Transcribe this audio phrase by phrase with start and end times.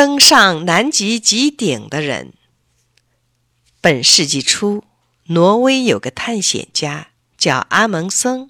[0.00, 2.32] 登上南极极顶的人。
[3.82, 4.82] 本世纪初，
[5.24, 8.48] 挪威有个探险家叫阿蒙森，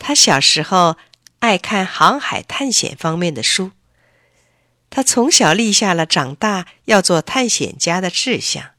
[0.00, 0.96] 他小时候
[1.38, 3.70] 爱看航海探险方面的书。
[4.90, 8.70] 他从小立下了长大要做探险家的志向。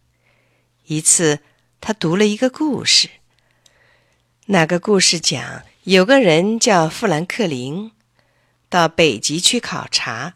[0.88, 1.40] 一次，
[1.80, 3.10] 他读了一个故事。
[4.48, 7.94] 那个故事讲，有个人叫富兰克林，
[8.68, 10.34] 到北极去考察，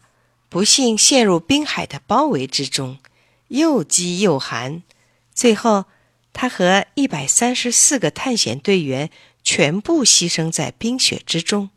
[0.54, 2.98] 不幸陷入冰海的包围之中，
[3.48, 4.84] 又饥又寒，
[5.34, 5.86] 最后
[6.32, 9.10] 他和一百三十四个探险队员
[9.42, 11.70] 全部牺牲在冰雪之中。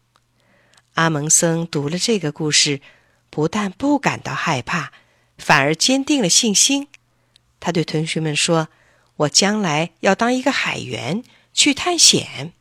[0.94, 2.80] 阿蒙森读了这个故事。
[3.32, 4.92] 不但不感到害怕，
[5.40, 6.88] 反而坚定了信心。
[7.60, 8.68] 他对同学们说
[9.26, 12.54] ：“我将来要当一个海员，去探险。”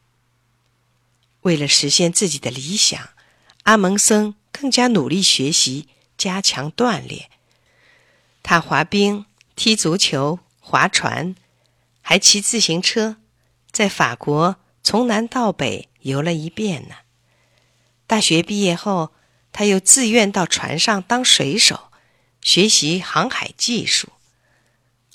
[1.42, 3.10] 为了实现自己的理想，
[3.64, 7.28] 阿蒙森更加努力学习，加强锻炼。
[8.42, 11.34] 他滑冰、踢足球、划船，
[12.02, 13.16] 还骑自行车，
[13.70, 16.96] 在法国从南到北游了一遍呢。
[18.06, 19.12] 大学毕业后。
[19.58, 21.90] 他又自愿到船上当水手，
[22.42, 24.12] 学习航海技术。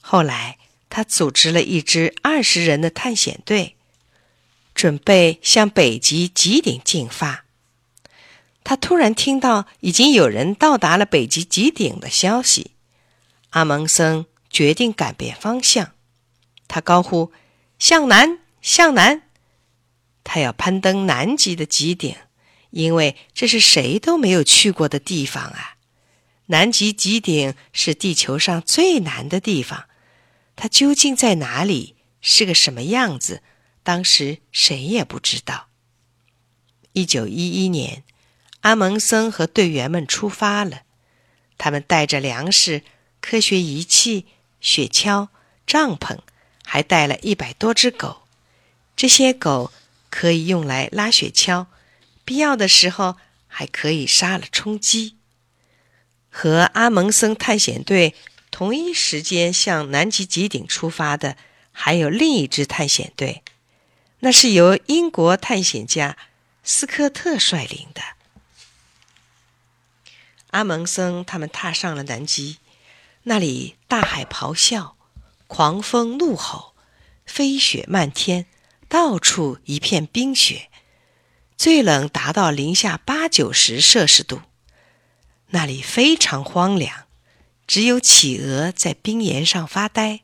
[0.01, 0.57] 后来，
[0.89, 3.75] 他组织了一支二十人的探险队，
[4.73, 7.45] 准备向北极极顶进发。
[8.63, 12.71] 他突然听到已经有人到达了北极极顶的消息，
[13.51, 15.91] 阿蒙森决定改变方向。
[16.67, 17.31] 他高呼
[17.79, 19.23] ：“向南，向南！”
[20.23, 22.15] 他要攀登南极的极顶。
[22.71, 25.75] 因为这是谁都没有去过的地方啊！
[26.45, 29.89] 南极极顶是地球上最南的地方，
[30.55, 31.97] 它究竟在哪里？
[32.21, 33.43] 是个什么样子？
[33.83, 35.67] 当时谁也不知道。
[36.93, 38.05] 一九一一年，
[38.61, 40.81] 阿蒙森和队员们出发了，
[41.57, 42.83] 他们带着粮食、
[43.19, 44.25] 科学仪器、
[44.59, 45.29] 雪橇、
[45.67, 46.19] 帐篷，
[46.63, 48.23] 还带了一百多只狗。
[48.95, 49.71] 这些狗
[50.09, 51.67] 可以用来拉雪橇。
[52.23, 53.17] 必要的时候
[53.47, 55.15] 还可以杀了充饥。
[56.29, 58.13] 和阿蒙森探险队
[58.51, 61.35] 同一时间向南极极顶出发的，
[61.71, 63.43] 还有另一支探险队，
[64.19, 66.15] 那是由英国探险家
[66.63, 68.01] 斯科特率领的。
[70.51, 72.57] 阿蒙森他们踏上了南极，
[73.23, 74.95] 那里大海咆哮，
[75.47, 76.73] 狂风怒吼，
[77.25, 78.45] 飞雪漫天，
[78.87, 80.69] 到处一片冰雪。
[81.57, 84.41] 最冷达到零下八九十摄氏度，
[85.49, 87.05] 那里非常荒凉，
[87.67, 90.21] 只有企鹅在冰岩上发呆，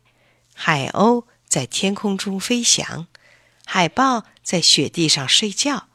[0.53, 3.07] 海鸥在天空中飞翔，
[3.65, 5.87] 海豹在雪地上睡觉，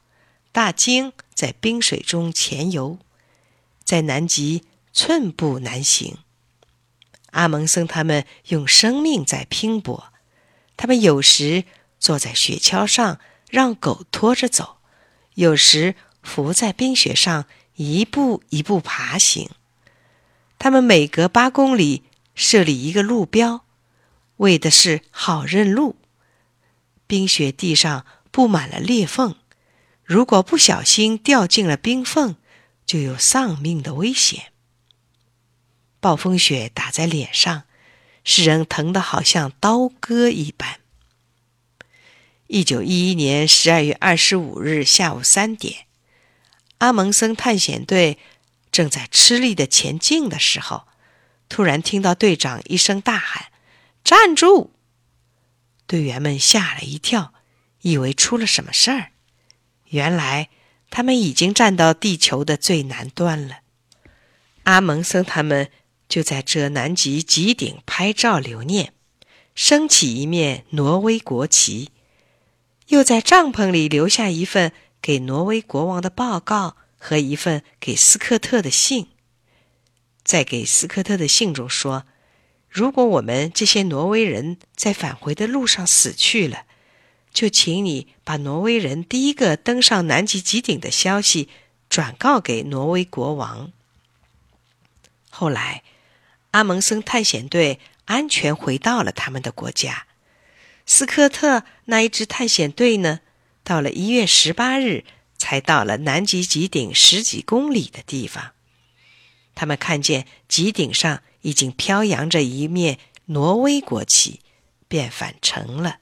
[0.52, 2.98] 大鲸在冰水中潜游，
[3.92, 4.64] 在南极
[4.94, 6.16] 寸步难行。
[7.32, 10.14] 阿蒙森他们用生命在拼搏，
[10.78, 11.64] 他们有时
[11.98, 13.20] 坐在雪橇上，
[13.50, 14.78] 让狗拖着走。
[15.34, 17.44] 有时伏在冰雪上，
[17.74, 19.50] 一步一步爬行。
[20.58, 22.04] 他们每隔八公里
[22.34, 23.66] 设立一个路标，
[24.38, 25.96] 为的是好认路。
[27.06, 29.36] 冰雪地上布满了裂缝，
[30.02, 32.36] 如果不小心掉进了冰缝，
[32.84, 34.52] 就有丧命的危险。
[36.00, 37.64] 暴风雪打在脸上，
[38.24, 40.80] 使人疼得好像刀割一般。
[42.48, 45.86] 一九一一年十二月二十五日下午三点，
[46.78, 48.18] 阿蒙森探险队
[48.70, 50.86] 正在吃力的前进的时候，
[51.48, 53.52] 突然听到队长一声大喊
[54.04, 54.74] ：“站住！”
[55.86, 57.32] 队员们吓了一跳，
[57.82, 59.12] 以为出了什么事儿。
[59.86, 60.48] 原来
[60.92, 63.60] 他们已经站到地球的最南端了。
[64.64, 65.70] 阿蒙森他们
[66.06, 68.92] 就在这南极极顶拍照留念，
[69.54, 71.90] 升起一面挪威国旗。
[72.88, 74.70] 又在帐篷里留下一份
[75.00, 79.08] 给挪威国王的报告和一份给斯科特的信。
[80.22, 82.04] 在给斯科特的信中说
[82.68, 86.66] ：“如果我们这些挪威人在返回的路上死去了，
[87.32, 91.48] 就请你把挪威人第一个登上南极极顶的消息
[91.88, 93.72] 转告给挪威国王。”
[95.30, 95.82] 后来，
[96.50, 100.06] 阿蒙森探险队安全回到了他们的国家。
[100.84, 103.20] 斯科特那一支探险队呢，
[103.64, 105.04] 到了一月十八日，
[105.38, 108.52] 才到了南极极顶十几公里的地方。
[109.54, 114.40] 他们看见极顶上已经飘扬着一面挪威国旗，
[114.88, 116.00] 便返程了。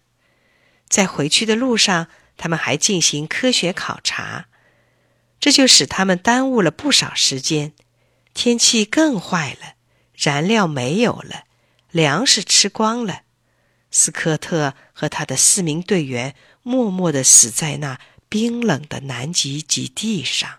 [0.91, 4.49] 在回去的路上，他们还进行科学考察，
[5.39, 7.73] 这就使他们耽误了不少时间。
[8.35, 9.75] 天气更坏了，
[10.15, 11.45] 燃料没有了，
[11.91, 13.23] 粮食吃光了。
[13.91, 17.99] 斯科特和他的四名队员默默地死在那
[18.29, 20.59] 冰冷的南极极地上。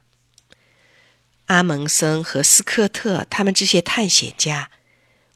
[1.46, 4.72] 阿蒙森和斯科特他们这些探险家，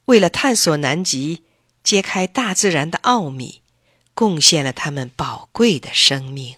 [0.05, 1.43] 为了探索南极，
[1.83, 3.61] 揭开大自然的奥秘，
[4.15, 6.55] 贡献了他们宝贵的生命。